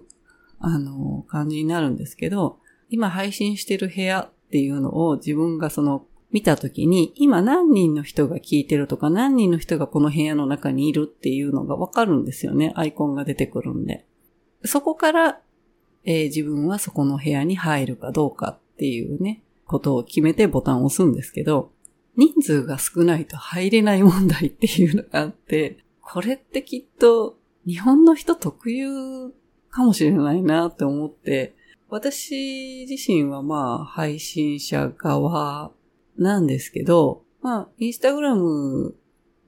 [0.60, 2.58] あの、感じになるんですけど、
[2.89, 12.74] 今配信してる部屋っていうのを自分がその見たときに、今何人の人が聞いてるとか、何人の人がこの部屋の中にいるっていうのがわかるんですよね。
[12.76, 14.06] アイコンが出てくるんで。
[14.64, 15.39] そこから、
[16.03, 21.72] えー、自分はそこの部屋に入るかどうかっていうね、ことを決めてボタンを押すんですけど、
[22.16, 29.34] 人数が少ないと入れない問題っていうのがあって、これってきっと日本の人特有
[29.70, 31.55] かもしれないなって思って、
[31.89, 35.72] 私自身はまあ配信者側
[36.18, 38.95] なんですけど、まあ、インスタグラム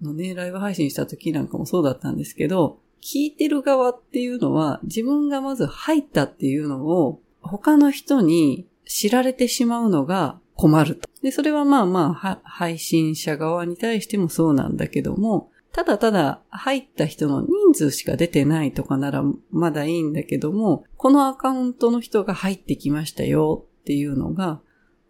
[0.02, 11.10] のね、ライブ配信した時なんかもそうだったんですけど、聞いてる側っていうのは自分がまず入ったっていうのを他の人に知られてしまうのが困ると。
[11.22, 24.60] で、それはまあまあ、配信者側に対してもそうなんだけども、ただただ入った人の人数しか出てないとかならまだいいんだけども、このアカウントの人が入ってきましたよっていうのが、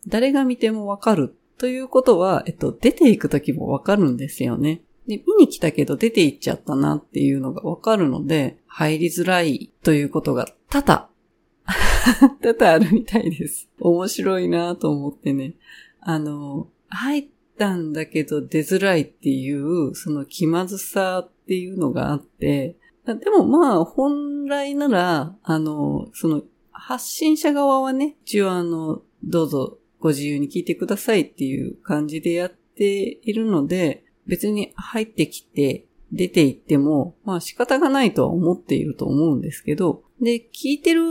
[0.07, 4.81] 誰が見てもわかるということは、えっと、出ていくときもわかるんですよね。
[5.07, 11.07] で、見に来たけど出て行っちゃったなっていうのがわかるので、入りづらいということが多々、
[12.41, 13.69] 多々あるみたいです。
[13.79, 15.55] 面白いなと思ってね。
[15.99, 41.01] あの、入ったんだけど出づらいっていう、その気まずさっていうのがあって、でもまあ、本来なら、あの、その、発信者側はね、一応あの、どうぞご自由に聞いてくださいっていう感じでやっているので、別に入ってきて出て行っても、まあ仕方がないとは思っていると思うんですけど、で、聞いてる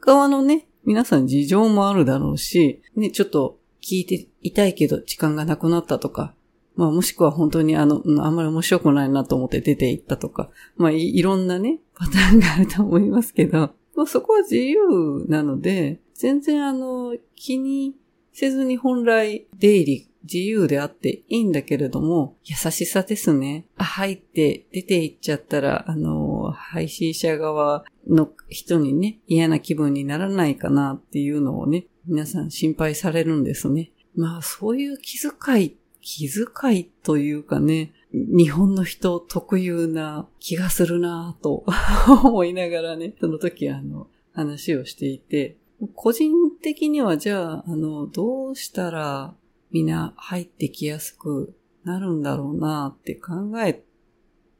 [0.00, 6.34] 側のね、皆さん事情もあるだろうし、ね、ちょっと聞いていたいけど時間がなくなったとか、
[6.76, 17.94] まあもしくは本当にあの、あんまり面白くないなと思って出て行ったとか、まあいろんなね、パターンがあると思いますけど、まあそこは自由なので、全然あの、気に
[18.32, 23.66] せずに本来出入り自由であっていいんだけれども、優しさですね。
[23.76, 33.92] あ、入って出て行っちゃったら、あの、配信者側の人にね、嫌な気分にならないかなっていうのをね、皆さん心配されるんですね。
[34.14, 41.64] まあ、そういう気遣い、気遣いというかね、日本の人特有な気がするなぁと
[42.24, 45.58] 思いながらね、その時あの、話をしていて、
[45.94, 46.32] 個人
[46.62, 49.34] 的にはじゃあ、あの、どうしたら
[49.70, 53.82] みんな入ってきやすくなるんだろうなって考え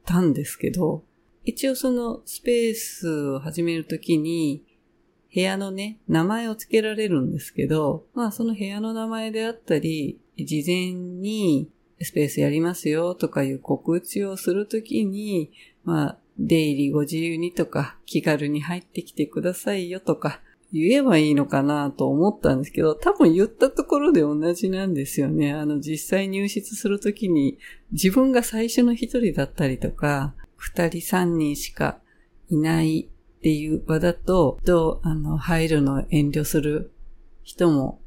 [0.05, 1.03] たんですけど、
[1.47, 4.65] 一応そのスペースを始めるときに、
[5.33, 11.69] 部屋のね、名前を付けられるんですけど、まあその部屋の名前であったり、事前に
[12.01, 15.53] スペースやりますよとかいう告知をするときに、
[15.85, 20.41] まあ出入りご自由にとか、気軽に入ってきてくださいよとか、
[20.73, 25.53] 言えばいいのかなと思ったんですけど、多分言ったところで同じなんですよね。
[25.53, 27.57] あの、実際入室するときに、
[27.93, 31.99] 自分が最初の一人だったりとか、二人三人しか
[32.49, 36.91] いないっていう場だと、と、あの、入るの遠慮する
[37.43, 38.01] 人も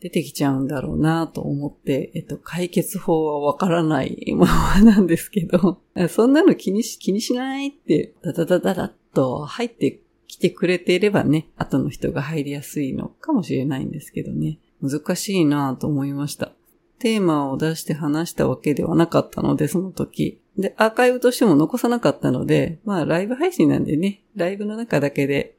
[0.00, 5.80] 出てきちゃうんだろうなと思って、えっと、解決法はわからないものなんですけど、
[6.10, 14.58] そんなの気にし、気にしないって、ダダダダダッと入って来てくれていればね、後の人が入りやすいのかもしれないんですけどね。
[14.82, 16.52] 難しいなぁと思いました。
[16.98, 20.40] テーマを出して話したわけではなかったので、その時。
[20.56, 25.56] で、アーカイブとしても残さなかったので、まあライブ配信なんでね、ライブの中だけで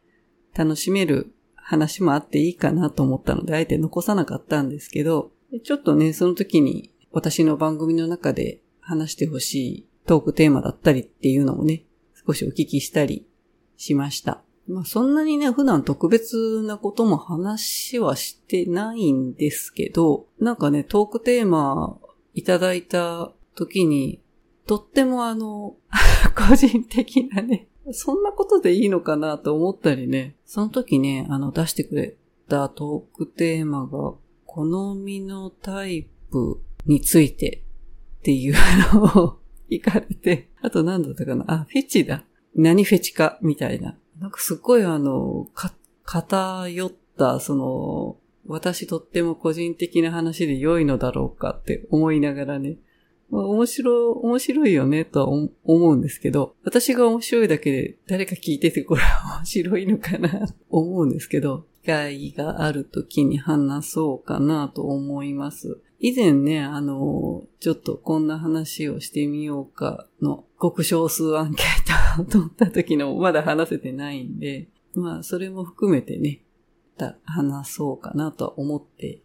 [0.56, 5.32] 楽しめる話もあっていいかなと思ったので、あえて残さなかったんですけど、
[5.64, 11.84] ちょっとね、その時に私の番組の中で話してほしいトークテーマだったりっていうのをね、
[12.26, 13.26] 少しお聞きしたり
[13.78, 14.42] しました。
[14.68, 21.98] まあそんなにね、普段特別なことも話はしてないんですけど、なんかね、トークテーマ
[22.34, 24.22] いただいた時に、
[24.68, 25.76] とってもあの、
[26.36, 34.14] 個人的なね、そんなことでいいのかなと思ったりね、その時ね、あの出してくれたトークテーマが、
[34.46, 37.64] 好みのタイプについて
[38.20, 38.56] っていう
[38.94, 39.40] のを
[39.70, 42.24] 聞かれて、あと何だったかなあ、フェチだ。
[42.56, 43.98] 何フェチかみたいな。
[44.20, 52.78] なんかすごいあの、か、偏った、その、私とっても個人的な話で良いのだろうかって思いながらね、
[53.32, 65.80] 面白、面白いよねとは思うんですけど、私が面白いだけで誰か聞いててこれは面白いのかなと 思うんですけど、機会がある時に話そうかなと思います。
[66.00, 76.42] 以前ね、あの、ちょっとこんな話をしてみようかの、極少数アンケートを取った時のまだ話せてないんで、まあ、それも含めてね、
[77.26, 79.22] 話そうかなとは思って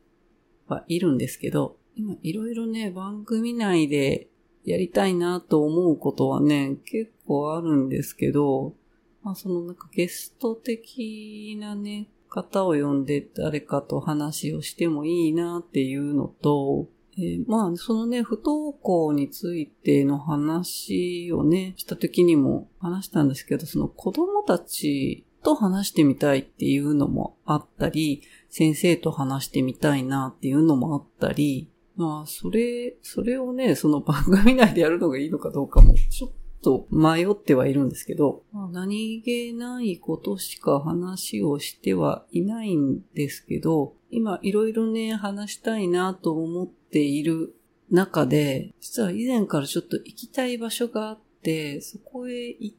[0.67, 4.29] はいるんですけど、今いろいろね、番組内で
[4.65, 8.75] やりたいなと思うことはね、結構あるんですけど、
[9.23, 16.89] まあそのなんかゲスト的なね、方を呼んで誰かと話をしてもいいなっていうのと、
[17.19, 31.70] えー、まあそのね、不登校についての話をね、した時にも話したんですけど、その子供たちと話してみたいっていうのもあったり、先生と話してみたいなっていうのもあったり、
[32.01, 36.31] まあ、それ、それをね、その番組内でやるのがいいのかどうかも、ちょっ
[36.63, 47.55] と迷ってはいるんですけど、まあ、何気ないことしか話をしてはいないんですけど、今いろいろね、話したいなと思っている
[47.91, 52.77] 中で、実は以前からちょっと行きたい場所があって、そこへ行っ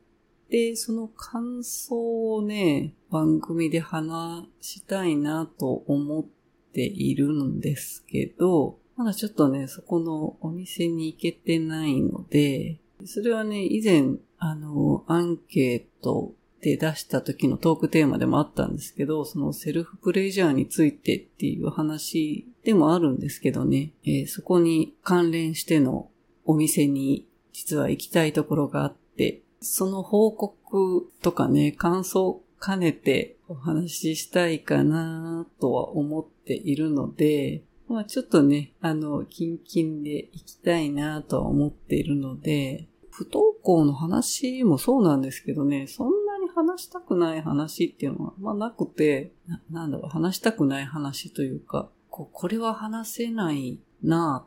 [0.49, 6.25] て、その感想をね、番組で話したいなと思っ
[6.73, 26.11] ているんですけど、まだちょっとね、そこのお店に行けてないので、それはね、以前、あの、アンケートで出した時のトークテーマでもあったんですけど、そのセルフプレジャーについてっていう話でもあるんですけどね、えー、そこに関連しての
[26.45, 54.45] お店に実は行きたいところがあって、その報告とかね、感想兼ねてお話ししたいかなとは思っているので、まあちょっとね、あの、キンキンで行きたいなとは思っているので、不登校の話もそうなんですけどね、そんなに話したくない話っていうのは、まあなくて、ななんだろう、話したくない話というか、こうこれは話せないな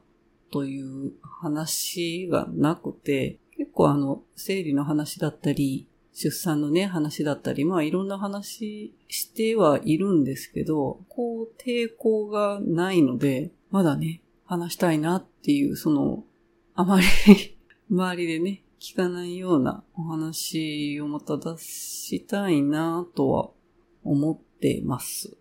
[0.50, 16.24] という話がなくて、結構あの、生理の話だったり、出産のね、話だったり、まあいろんな話してはいるんですけど、こう抵抗がないので、まだね、話したいなっていう、その、
[16.74, 17.06] あまり
[17.90, 23.50] 周りでね、聞かないようなお話をまた出したいなとは
[24.04, 25.36] 思ってます。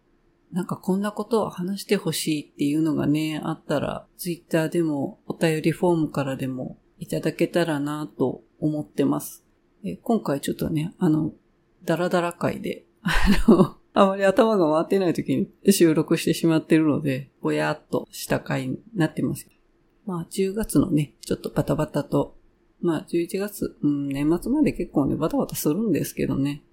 [0.51, 9.42] なんかこんなことを話してほしいっていうのがね、あったら、ツイッターでもお便りフォームからでもいただけたらなと思ってます。
[9.83, 11.33] え今回ちょっとね、あの、
[11.83, 13.11] ダラダラ会で、 あ
[13.47, 19.47] の、あまり頭が回ってない時に収録してしまってるので、ぼやっとした回になってます。
[20.05, 22.35] まあ、10月のね、ちょっとバタバタと、
[22.81, 26.63] まあ、11月、うん、年末まで結構ね、バタバタするんですけどね。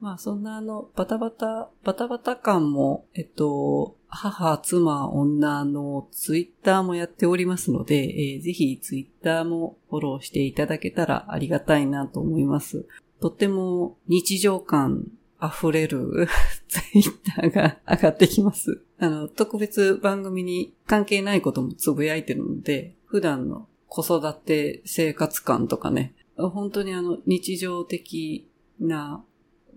[0.00, 12.86] まあ、そんなあの、バタバタ、バタバタ感も、えっと、母、妻、女のツイッターもやっておりますので、えー、ぜひツイッターもフォローしていただけたらありがたいなと思います。
[13.20, 15.06] とっても日常感
[15.42, 16.26] 溢れる
[16.68, 18.82] ツイッターが上がってきます。
[18.98, 28.48] あの、特別番組に関係ないこともつぶやいてるので、普段の子育て生活感とかね、本当にあの日常的
[28.80, 29.24] な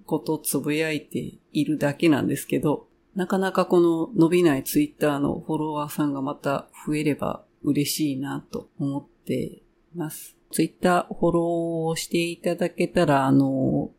[0.05, 9.63] ことをつぶやいているだけなんですけど、なかなかこの伸びないツイッターのフォロワーさんがまた増えれば嬉しいなと思ってい
[9.95, 10.37] ます。
[10.51, 11.43] ツイッターフォロー
[11.87, 13.91] をしていただけたら、あの、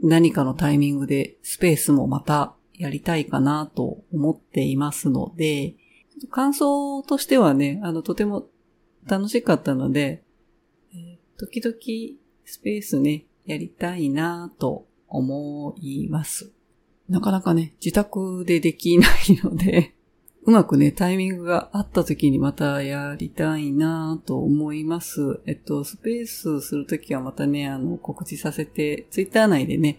[0.00, 5.74] 何かのタイミングでスペースもまたやりたいかなと思っていますので、
[6.30, 8.48] 感想としてはね、あの、とても
[9.06, 10.22] 楽しかったので、
[11.38, 11.76] 時々
[12.44, 16.52] スペースね、やりたいなと思います。
[17.08, 19.10] なかなかね、自宅でできない
[19.42, 19.94] ので
[20.44, 25.40] うまくね、タイミングがあった時にまたやりたいなと思います。
[25.46, 29.98] えっと、スペースするときはまたね、あの、告知させて、ツイッター内でね、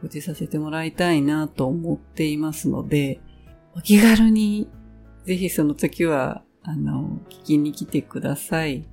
[0.00, 3.20] 告知させてもらいたいなと思っていますので、
[3.76, 4.68] お気軽に、
[5.24, 8.84] ぜひその時は、あの、聞きに来てください。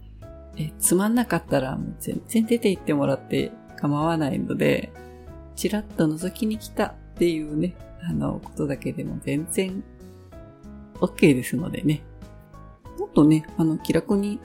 [0.58, 4.92] え、つまんなかったら、全然出て行ってもらって構わないので、
[5.56, 7.76] ちらっと覗きに来たっていうね、
[8.10, 9.84] あの、ことだけでも全然
[10.96, 12.02] OK ですのでね。
[12.98, 14.40] もっとね、あの、気楽に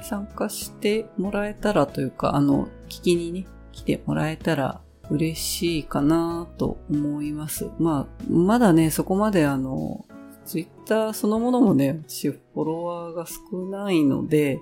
[0.00, 4.80] 参加してもらえたらというか、あの、聞きにね、来てもらえたら
[5.10, 7.68] 嬉しいかなと思います。
[7.80, 10.06] まあ、まだね、そこまであの、
[10.44, 14.60] ツイッターそのものもね、私フォロワーが少ないので、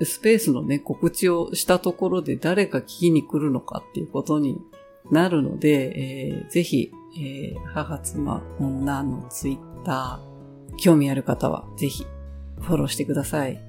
[0.00, 4.56] スペースのね、告知をしたところで誰が聞きに来るのかっていうことに
[5.10, 5.92] なるので、
[6.30, 12.06] えー、ぜひ、えー、母、妻、女のツイッター、興味ある方はぜひ
[12.60, 13.60] フォローしてください。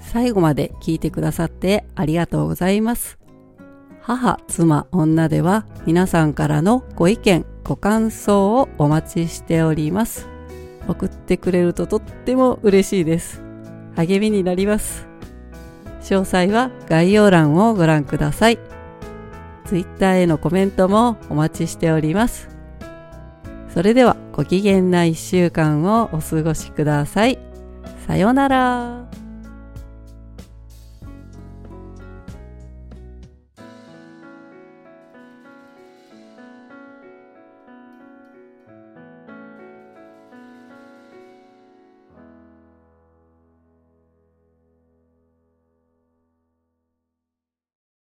[0.00, 3.18] 最後まで聞いてくださってありがとうございます。
[4.00, 10.28] 母、妻、女では皆さんからのご意見、ご感想をお待ちしております。
[10.88, 13.42] 送ってくれるととっても嬉しいです。
[13.94, 15.06] 励みになります。
[16.02, 18.71] 詳細は概要欄をご覧ください。
[19.66, 22.48] Twitter へのコメントもお待ちしております。
[23.72, 27.38] それではご機嫌な1週間をお過ごしください。
[28.06, 29.21] さようなら。